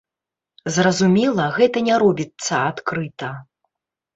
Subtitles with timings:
[0.77, 3.29] Зразумела, гэта не робіцца адкрыта.